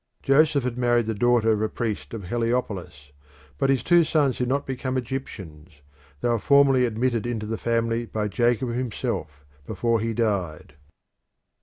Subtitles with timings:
[0.23, 3.11] Joseph had married the daughter of a priest of Heliopolis,
[3.59, 5.81] but his two sons did not become Egyptians;
[6.21, 10.73] they were formally admitted into the family by Jacob himself before he died.